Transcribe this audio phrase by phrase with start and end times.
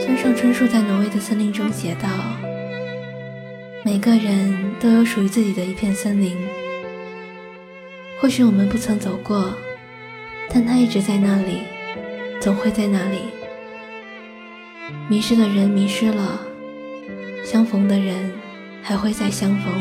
[0.00, 2.08] 村上春树在挪威的森林中写道
[3.82, 6.36] ：“每个人都有属于自己的一片森林，
[8.20, 9.54] 或许我们不曾走过，
[10.50, 11.62] 但它一直在那里，
[12.40, 13.18] 总会在那里。
[15.08, 16.40] 迷失的人迷失了，
[17.42, 18.30] 相逢的人
[18.82, 19.72] 还会再相逢。”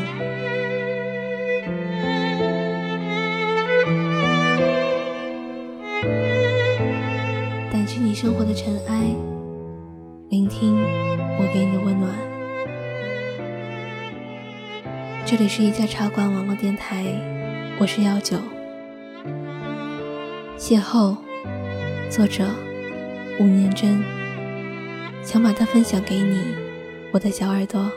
[10.34, 10.76] 聆听
[11.38, 12.12] 我给你的温暖。
[15.28, 17.06] 这里是一家茶馆网络电台，
[17.80, 18.38] 我是幺九。
[20.58, 21.16] 邂逅，
[22.10, 22.48] 作者
[23.40, 24.04] 五年真，
[25.22, 26.40] 想把它分享给你，
[27.12, 27.92] 我的小耳朵。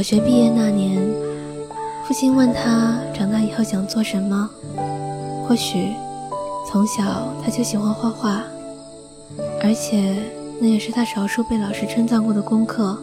[0.00, 0.98] 小学毕业那年，
[2.06, 4.48] 父亲问他长大以后想做什么。
[5.46, 5.88] 或许
[6.66, 8.42] 从小他就喜欢画画，
[9.62, 10.14] 而且
[10.58, 12.98] 那也是他少数被老师称赞过的功课。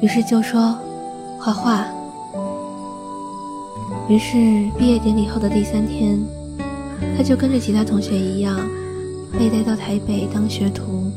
[0.00, 0.78] 于是就说
[1.40, 1.84] 画画。
[4.08, 4.36] 于是
[4.78, 6.24] 毕业典礼后的第三天，
[7.16, 8.56] 他就跟着其他同学一样，
[9.36, 11.10] 被带到台北当学徒。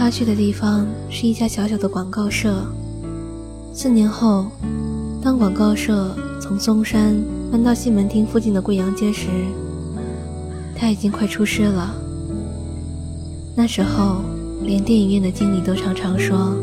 [0.00, 2.64] 他去的地方是一家小小的广告社。
[3.70, 4.46] 四年后，
[5.22, 7.14] 当广告社从松山
[7.52, 9.26] 搬到西门町附近的贵阳街时，
[10.74, 11.94] 他已经快出师了。
[13.54, 14.22] 那时候，
[14.62, 16.56] 连电影院的经理都常常说，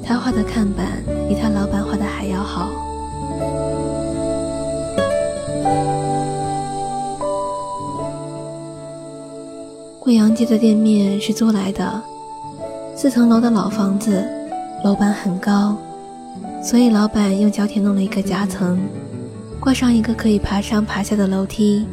[0.00, 2.70] 他画的看板比他老板画的还要好。
[9.98, 12.00] 贵阳街的店面是租来的。
[12.94, 14.22] 四层楼的老房子，
[14.84, 15.76] 楼板很高，
[16.62, 18.78] 所以老板用脚铁弄了一个夹层，
[19.58, 21.86] 挂上一个可以爬上爬下的楼梯，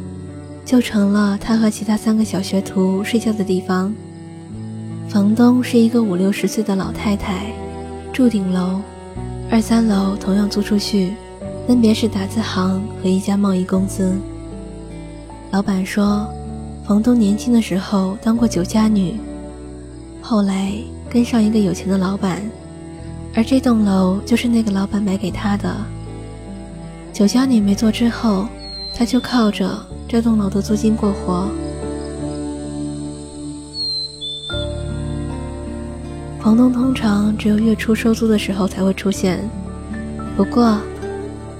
[0.64, 3.92] 就成了他和其他三个小学徒睡觉的地方。
[5.08, 7.46] 房东是一个五六十岁的老太太，
[8.12, 8.80] 住顶楼，
[9.50, 11.14] 二三楼同样租出去，
[11.66, 14.14] 分别是打字行和一家贸易公司。
[15.50, 16.28] 老板说，
[16.86, 19.18] 房东年轻的时候当过酒家女，
[20.20, 20.72] 后来。
[21.12, 22.40] 跟上一个有钱的老板，
[23.34, 25.76] 而这栋楼就是那个老板买给他的。
[27.12, 28.46] 酒家女没做之后，
[28.94, 29.76] 他就靠着
[30.06, 31.48] 这栋楼的租金过活。
[36.40, 39.40] 房东通常只有月初收租的时候才会出现，
[40.36, 40.78] 不过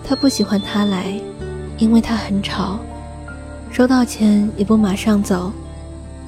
[0.05, 1.21] 他不喜欢他来，
[1.77, 2.79] 因为他很吵，
[3.73, 5.53] 收到钱也不马上走。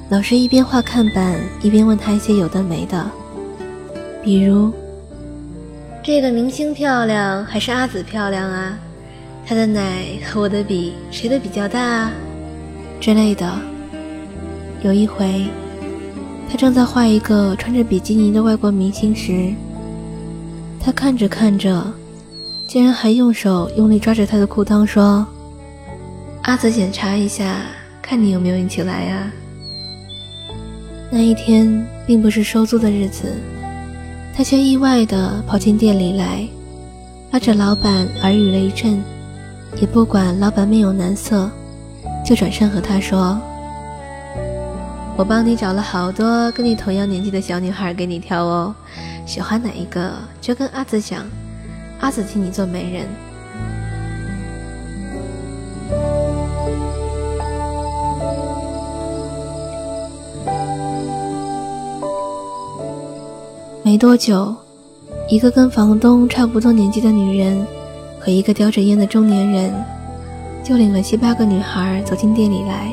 [0.09, 3.09] 老师一边画看板，一边问他一些有的没的，
[4.23, 4.71] 比如
[6.03, 8.77] ：“这个明星漂亮还是阿紫漂亮啊？
[9.45, 12.11] 她的奶和我的比，谁的比较大啊？”
[13.01, 13.51] 之类的。
[14.83, 15.45] 有一回，
[16.49, 19.53] 他正在画一个穿着比基尼的外国明星时，
[20.79, 21.83] 他看着看着，
[22.67, 25.25] 竟然还用手用力抓着他的裤裆说
[26.43, 27.61] ：“阿紫，检查一下，
[28.01, 29.31] 看你有没有运起来呀？”
[31.15, 33.35] 那一天并不是收租的日子，
[34.35, 36.43] 他却意外地跑进店里来，
[37.29, 38.99] 拉着老板耳语了一阵，
[39.79, 41.51] 也不管老板面有难色，
[42.25, 43.39] 就转身和他说
[45.15, 48.73] ：“我帮你找了好多跟你同样年纪的小女孩给你挑哦，
[49.27, 51.27] 喜欢哪一个就跟阿紫讲，
[51.99, 53.05] 阿紫替你做媒人。”
[63.93, 64.55] 没多久，
[65.29, 67.63] 一个跟房东差不多年纪的女人
[68.19, 69.71] 和一个叼着烟的中年人，
[70.63, 72.91] 就领了七八个女孩走进店里来。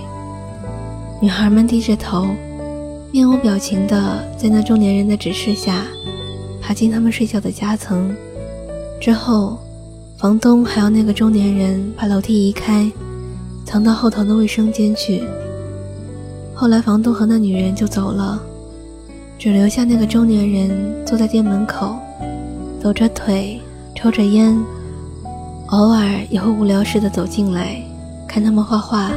[1.18, 2.26] 女孩们低着头，
[3.10, 5.86] 面无表情的在那中年人的指示下，
[6.60, 8.14] 爬进他们睡觉的夹层。
[9.00, 9.58] 之后，
[10.18, 12.92] 房东还要那个中年人把楼梯移开，
[13.64, 15.22] 藏到后头的卫生间去。
[16.54, 18.42] 后来，房东和那女人就走了。
[19.40, 21.96] 只留下那个中年人坐在店门口，
[22.78, 23.58] 抖着腿，
[23.94, 24.54] 抽着烟，
[25.68, 27.80] 偶尔也会无聊似的走进来，
[28.28, 29.10] 看他们画画。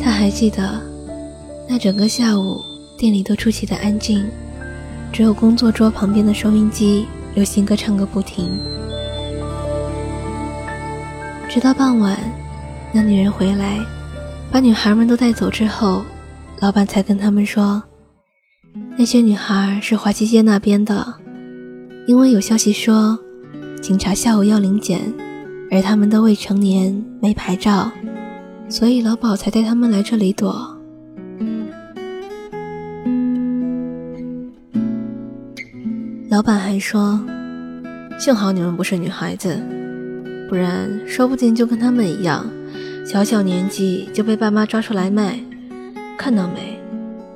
[0.00, 0.80] 他还记得，
[1.68, 2.60] 那整个下午
[2.98, 4.26] 店里都出奇的安静，
[5.12, 7.06] 只有工作桌旁边的收音机
[7.36, 8.50] 流行歌唱个不停。
[11.48, 12.18] 直到傍晚，
[12.90, 13.78] 那女人回来，
[14.52, 16.04] 把女孩们都带走之后，
[16.60, 17.82] 老板才跟他们说，
[18.98, 21.14] 那些女孩是华西街那边的，
[22.06, 23.18] 因为有消息说，
[23.80, 25.00] 警察下午要临检，
[25.70, 27.90] 而他们都未成年，没牌照，
[28.68, 30.54] 所以老鸨才带他们来这里躲。
[36.28, 37.18] 老板还说，
[38.18, 39.58] 幸好你们不是女孩子。
[40.46, 42.46] 不然，说不定就跟他们一样，
[43.04, 45.38] 小小年纪就被爸妈抓出来卖。
[46.16, 46.80] 看到没？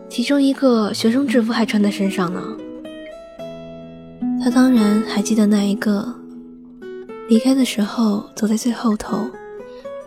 [0.08, 2.40] 其中一个学生制服还穿在身上呢。
[4.42, 6.06] 他当然还记得那一个，
[7.28, 9.28] 离开的时候走在最后头，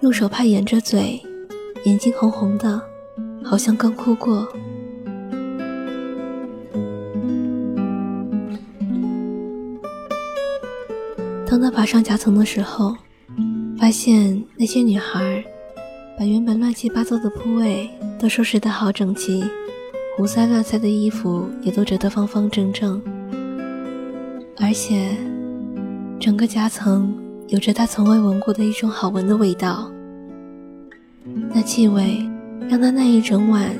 [0.01, 1.21] 用手帕掩着嘴，
[1.83, 2.81] 眼睛红红的，
[3.43, 4.47] 好像刚哭过。
[11.45, 12.95] 当他爬上夹层的时候，
[13.79, 15.41] 发现那些女孩
[16.17, 17.89] 把原本乱七八糟的铺位
[18.19, 19.41] 都收拾得好整齐，
[20.17, 23.01] 胡塞乱塞的衣服也都折得方方正正，
[24.57, 25.15] 而且
[26.19, 27.17] 整个夹层
[27.47, 29.89] 有着他从未闻过的一种好闻的味道。
[31.53, 32.17] 那气味
[32.69, 33.73] 让他那一整晚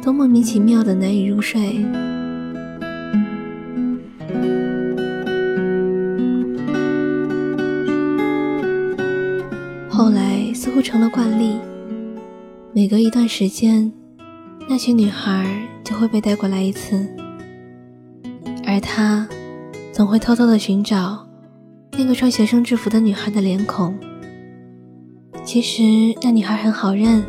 [0.00, 1.84] 都莫名其妙的难以入睡。
[10.94, 11.58] 成了惯例，
[12.72, 13.92] 每隔一段时间，
[14.68, 15.44] 那群女孩
[15.82, 17.04] 就会被带过来一次，
[18.64, 19.28] 而他
[19.92, 21.26] 总会偷偷的寻找
[21.98, 23.92] 那个穿学生制服的女孩的脸孔。
[25.44, 25.82] 其实
[26.22, 27.24] 那女孩很好认，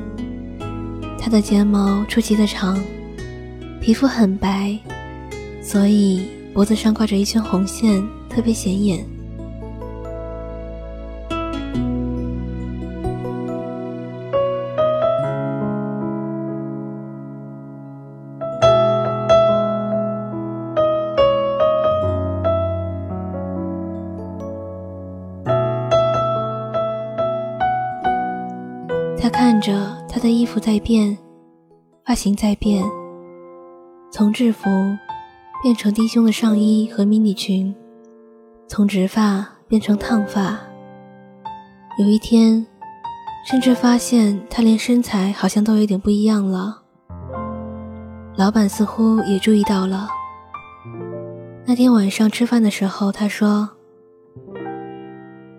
[1.18, 2.80] 她的睫毛出奇的长，
[3.82, 4.78] 皮肤很白，
[5.60, 9.04] 所以脖子上挂着一圈红线，特别显眼。
[29.26, 29.74] 他看着
[30.08, 31.18] 他的衣服在变，
[32.06, 32.84] 发型在变，
[34.12, 34.70] 从制服
[35.64, 37.74] 变成低胸的上衣和迷你裙，
[38.68, 40.60] 从直发变成烫发。
[41.98, 42.64] 有一天，
[43.50, 46.84] 甚至发现他连身材好像都有点不一样了。
[48.36, 50.08] 老板似乎也注意到了。
[51.66, 53.68] 那天晚上吃饭的时候，他说：“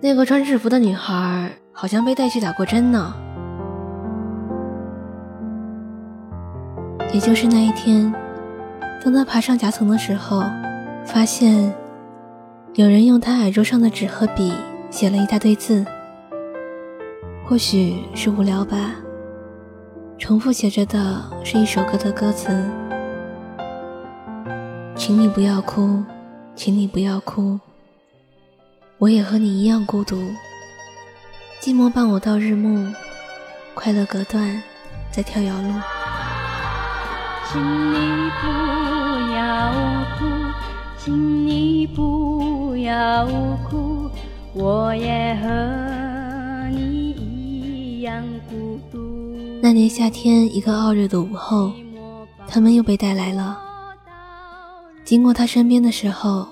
[0.00, 3.12] 那个穿制服的女孩好像被带去打过针呢。”
[7.16, 8.12] 也就是那一天，
[9.02, 10.44] 当他爬上夹层的时候，
[11.06, 11.74] 发现
[12.74, 14.52] 有人用他矮桌上的纸和笔
[14.90, 15.82] 写了一大堆字，
[17.42, 18.96] 或许是无聊吧。
[20.18, 22.50] 重复写着的是一首歌的歌词
[24.94, 26.04] ：“请你不要哭，
[26.54, 27.58] 请你不要哭，
[28.98, 30.16] 我也和你一样孤独。
[31.62, 32.92] 寂寞伴我到日暮，
[33.72, 34.62] 快乐隔断
[35.10, 35.72] 在跳摇路。”
[37.52, 37.96] 请你
[38.40, 38.46] 不
[39.34, 39.72] 要
[40.18, 40.24] 哭，
[40.98, 43.24] 请你不要
[43.68, 44.10] 哭，
[44.52, 48.98] 我也和你一样孤独。
[49.62, 51.72] 那年夏天，一个傲热的午后，
[52.48, 53.58] 他们又被带来了。
[55.04, 56.48] 经过他身边的时候，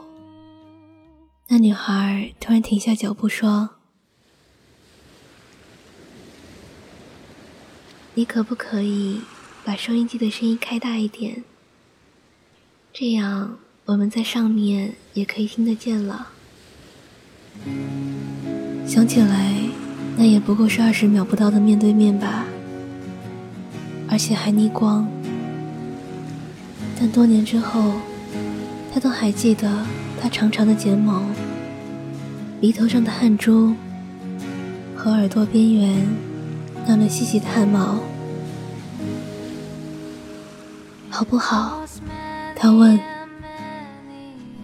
[1.48, 3.68] 那女孩突然停下脚步说
[8.14, 9.20] ：“你可不可以？”
[9.64, 11.42] 把收音机的声音开大一点，
[12.92, 13.56] 这样
[13.86, 16.28] 我们在上面也可以听得见了。
[18.86, 19.54] 想起来，
[20.18, 22.44] 那也不过是二十秒不到的面对面吧，
[24.10, 25.08] 而且还逆光。
[27.00, 27.94] 但多年之后，
[28.92, 29.86] 他都还记得
[30.20, 31.22] 他长长的睫毛、
[32.60, 33.74] 鼻头上的汗珠
[34.94, 36.06] 和耳朵边缘
[36.86, 37.98] 那缕细细的汗毛。
[41.14, 41.80] 好不好？
[42.56, 42.98] 他问。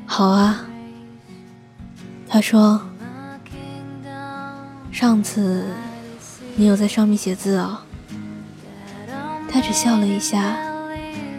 [0.04, 0.66] 好啊。
[2.28, 2.80] 他说。
[4.90, 5.64] 上次
[6.56, 7.78] 你有在上面写字哦。
[9.48, 10.56] 他只笑了一下，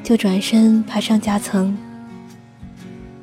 [0.01, 1.77] 就转身爬上夹层。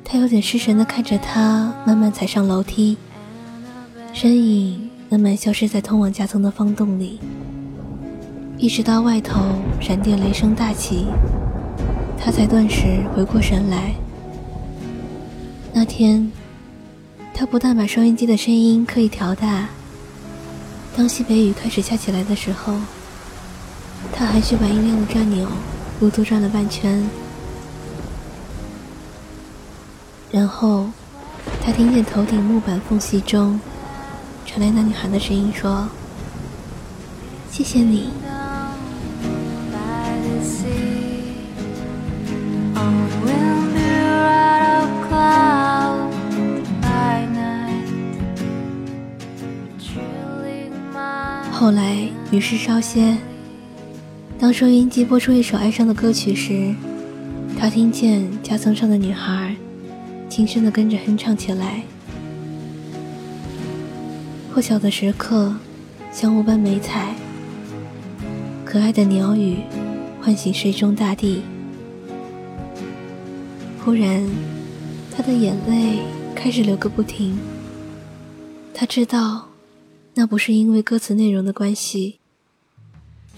[0.05, 2.99] 他有点失神的看着他慢慢踩上楼梯，
[4.13, 7.19] 身影慢慢消失在通往夹层的方洞里。
[8.59, 9.41] 一直到外头
[9.81, 11.07] 闪电雷声大起，
[12.19, 13.95] 他才顿时回过神来。
[15.73, 16.31] 那天，
[17.33, 19.69] 他不但把收音机的声音刻意调大，
[20.95, 22.73] 当西北雨开始下起来的时候，
[24.11, 25.47] 他还去把音量的转钮
[26.01, 27.03] 又多转了半圈。
[30.31, 30.87] 然后，
[31.63, 33.59] 他听见头顶木板缝隙中
[34.45, 35.87] 传来那女孩的声音说
[37.49, 38.09] ：“谢谢你。”
[51.69, 53.15] 后来雨势稍歇，
[54.39, 56.73] 当收音机播出一首哀伤的歌曲时，
[57.59, 59.55] 他听见夹层上的女孩
[60.27, 61.83] 轻声地跟着哼唱起来。
[64.51, 65.55] 破晓的时刻，
[66.11, 67.13] 像雾般美彩。
[68.65, 69.57] 可爱的鸟语
[70.19, 71.43] 唤醒睡中大地。
[73.85, 74.27] 忽然，
[75.15, 75.99] 他的眼泪
[76.33, 77.37] 开始流个不停。
[78.73, 79.48] 他知道。
[80.19, 82.19] 那不是因为歌词内容的关系，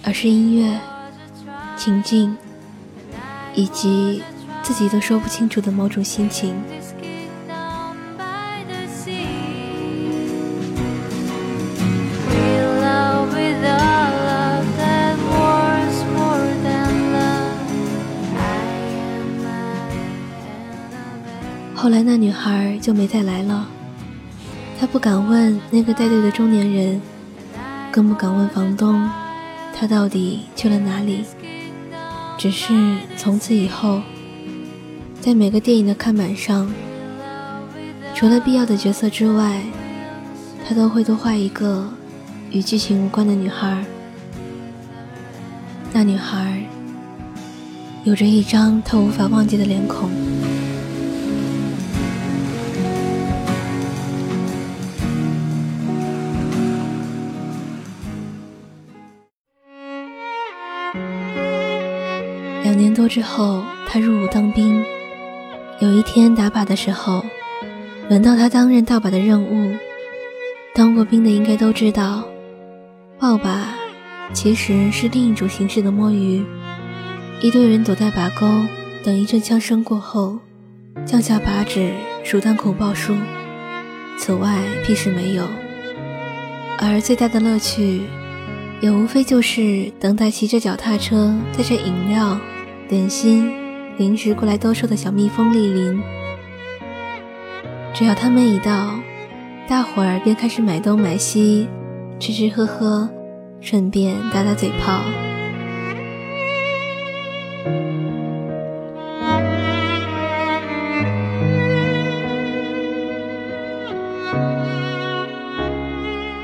[0.02, 0.80] 而是音乐、
[1.78, 2.36] 情境
[3.54, 4.24] 以及
[4.64, 6.56] 自己都说不清楚的某种心情。
[21.76, 23.70] 后来那女孩就没再来了。
[24.82, 27.00] 他不敢问那个带队的中年人，
[27.92, 29.08] 更不敢问房东，
[29.78, 31.24] 他到底去了哪里。
[32.36, 32.74] 只是
[33.16, 34.02] 从此以后，
[35.20, 36.68] 在每个电影的看板上，
[38.16, 39.62] 除了必要的角色之外，
[40.68, 41.88] 他都会多画一个
[42.50, 43.86] 与剧情无关的女孩。
[45.94, 46.60] 那女孩
[48.04, 50.10] 有着一张他无法忘记的脸孔。
[63.02, 64.86] 多之后，他入伍当兵。
[65.80, 67.26] 有一天打靶的时候，
[68.08, 69.76] 轮到他担任倒靶的任务。
[70.76, 72.24] 当过兵的应该都知道，
[73.18, 73.64] 爆靶
[74.34, 76.46] 其实是另一种形式的摸鱼。
[77.42, 78.46] 一堆人躲在靶沟，
[79.04, 80.38] 等一阵枪声过后，
[81.04, 81.92] 降下靶纸
[82.24, 83.16] 数弹孔报数。
[84.20, 85.48] 此外屁事没有。
[86.78, 88.04] 而最大的乐趣，
[88.80, 92.40] 也无非就是等待骑着脚踏车带着饮料。
[92.92, 93.50] 点心、
[93.96, 96.02] 零食过来兜售的小蜜蜂莅临，
[97.94, 99.00] 只要他们一到，
[99.66, 101.70] 大伙儿便开始买东买西，
[102.20, 103.10] 吃吃喝喝，
[103.62, 105.00] 顺便打打嘴炮。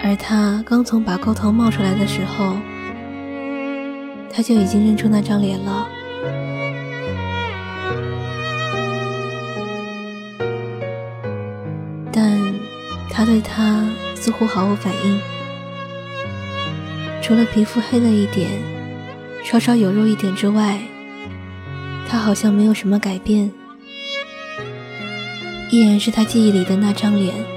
[0.01, 2.55] 而他刚从把沟头冒出来的时候，
[4.31, 5.85] 他就已经认出那张脸了。
[12.11, 12.39] 但
[13.09, 13.83] 他对他
[14.15, 15.19] 似乎毫无反应，
[17.21, 18.49] 除了皮肤黑了一点，
[19.43, 20.79] 稍稍有肉一点之外，
[22.07, 23.51] 他好像没有什么改变，
[25.71, 27.56] 依然是他记忆里的那张脸。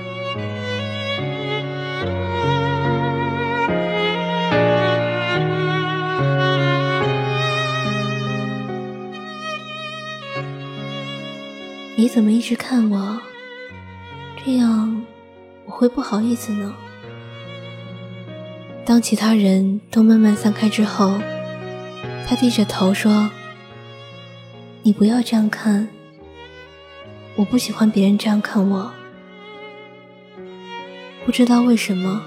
[12.00, 13.20] 你怎么一直看我？
[14.42, 15.04] 这样
[15.66, 15.70] 我。
[15.70, 16.74] 会不好意思呢。
[18.86, 21.20] 当其他人都慢慢散开之后，
[22.26, 23.30] 他低着头说
[24.82, 25.88] ：“你不要这样看，
[27.36, 28.90] 我不喜欢别人这样看我。”
[31.26, 32.22] 不知道为什么，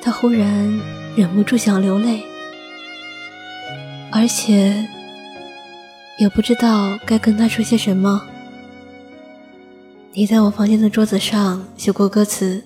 [0.00, 0.80] 他忽然
[1.14, 2.22] 忍不住想流泪，
[4.10, 4.88] 而且
[6.18, 8.26] 也不知道该跟他说些什么。
[10.16, 12.62] 你在我房间的桌子上写过歌词，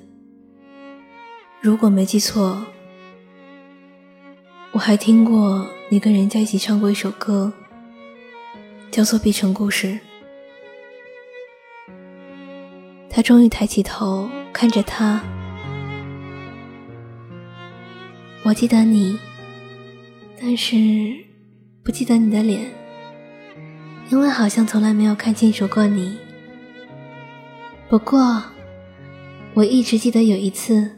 [1.62, 2.62] 如果没记错，
[4.72, 7.50] 我还听过你跟人家一起唱过一首歌，
[8.90, 9.86] 叫做《碧城故事》。
[13.08, 15.24] 他终于抬起头看着他，
[18.42, 19.18] 我记得你，
[20.38, 20.76] 但是
[21.82, 22.70] 不记得你的脸，
[24.10, 26.18] 因为好像从来没有看清楚过你。
[27.88, 28.42] 不过，
[29.54, 30.90] 我一直记得有一次，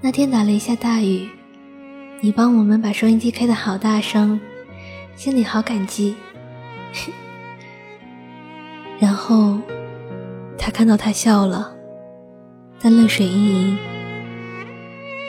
[0.00, 1.28] 那天打了一下大雨，
[2.20, 4.40] 你帮我们把收音机开得好大声，
[5.16, 6.14] 心里好感激。
[9.00, 9.58] 然后
[10.56, 11.74] 他看到他笑了，
[12.80, 13.78] 但泪水盈盈。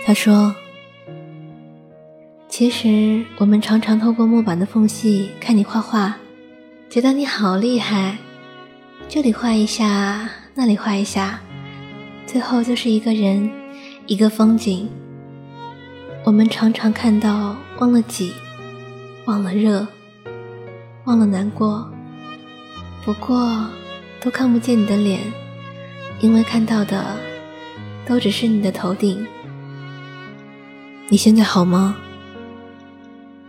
[0.06, 0.56] 他说
[2.48, 6.16] ：“其实我们常常透过木板的缝隙看你画画，
[6.92, 8.20] 觉得你好厉害。
[9.10, 11.40] 这里画一下，那里画一下，
[12.26, 13.50] 最后就是一个人，
[14.06, 14.90] 一个风景。
[16.26, 18.34] 我们常常看到忘了挤，
[19.26, 19.88] 忘了热，
[21.06, 21.90] 忘了难过。
[23.06, 23.66] 不过
[24.20, 25.22] 都看不见你的脸，
[26.20, 27.16] 因为看到的
[28.06, 29.26] 都只是你的头顶。”
[31.08, 31.96] 你现在好吗？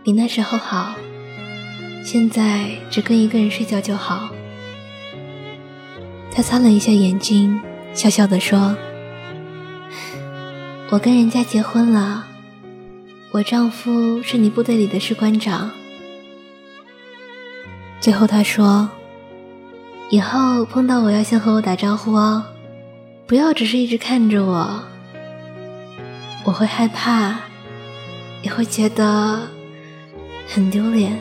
[0.05, 0.95] 比那时候好。
[2.01, 4.29] 现在只跟一个人睡觉就好。
[6.31, 7.59] 他擦了一下眼睛，
[7.93, 8.75] 笑笑地说
[10.91, 12.25] ：“我跟人家结婚了，
[13.31, 15.71] 我丈夫是你部队里的士官长。”
[17.99, 18.89] 最后他说
[20.09, 22.43] ：“以后碰到我要先和我打招呼哦，
[23.27, 24.83] 不要只是一直看着我，
[26.45, 27.35] 我会害怕。”
[28.41, 29.41] 也会觉得
[30.47, 31.11] 很丢脸。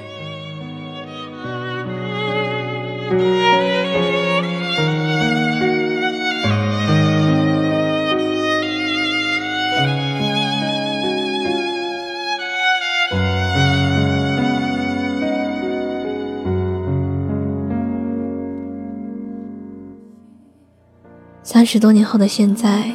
[21.58, 22.88] 三十多年后的现在，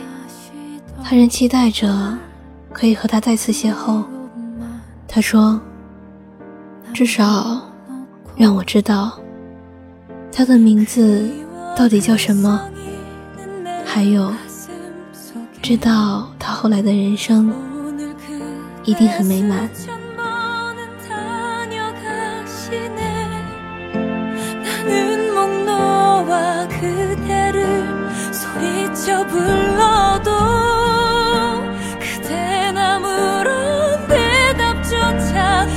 [1.03, 2.17] 他仍期待着
[2.71, 4.01] 可以和他再次邂逅。
[5.05, 5.59] 他说
[6.95, 7.61] ：“至少
[8.37, 9.19] 让我知道
[10.31, 11.29] 他的名字
[11.75, 12.61] 到底叫什么，
[13.85, 14.33] 还有
[15.61, 17.53] 知道他后来的人生
[18.85, 19.69] 一定很美满。”
[29.05, 30.31] 저 불러도
[31.99, 35.67] 그대 아무런 대답조차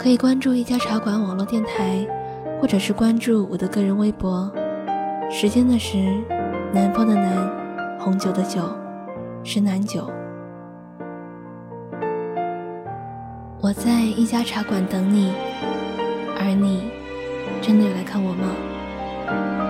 [0.00, 2.06] 可以关注一家茶馆网络电台，
[2.58, 4.50] 或者是关注我的个人微博。
[5.30, 6.24] 时间的时，
[6.72, 8.62] 南方的南，红酒的酒，
[9.44, 10.10] 是南酒。
[13.60, 15.34] 我在一家茶馆等你，
[16.38, 16.84] 而你
[17.60, 19.69] 真的有来看我吗？